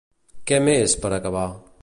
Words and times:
Què 0.51 0.59
més, 0.69 0.97
per 1.05 1.13
acabar? 1.19 1.47